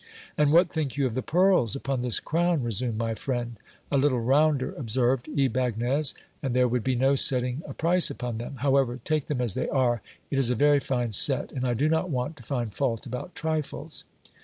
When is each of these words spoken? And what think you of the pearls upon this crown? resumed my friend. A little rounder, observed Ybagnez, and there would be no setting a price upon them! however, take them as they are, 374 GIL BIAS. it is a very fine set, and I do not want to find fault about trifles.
And 0.35 0.51
what 0.51 0.71
think 0.71 0.97
you 0.97 1.05
of 1.05 1.13
the 1.13 1.21
pearls 1.21 1.75
upon 1.75 2.01
this 2.01 2.19
crown? 2.19 2.63
resumed 2.63 2.97
my 2.97 3.13
friend. 3.13 3.57
A 3.91 3.99
little 3.99 4.19
rounder, 4.19 4.73
observed 4.73 5.27
Ybagnez, 5.27 6.15
and 6.41 6.55
there 6.55 6.67
would 6.67 6.83
be 6.83 6.95
no 6.95 7.15
setting 7.15 7.61
a 7.67 7.75
price 7.75 8.09
upon 8.09 8.39
them! 8.39 8.55
however, 8.65 8.99
take 9.05 9.27
them 9.27 9.41
as 9.41 9.53
they 9.53 9.69
are, 9.69 10.01
374 10.29 10.29
GIL 10.31 10.31
BIAS. 10.31 10.31
it 10.31 10.37
is 10.39 10.49
a 10.49 10.55
very 10.55 10.79
fine 10.79 11.11
set, 11.11 11.51
and 11.55 11.67
I 11.67 11.75
do 11.75 11.87
not 11.87 12.09
want 12.09 12.35
to 12.37 12.41
find 12.41 12.73
fault 12.73 13.05
about 13.05 13.35
trifles. 13.35 14.03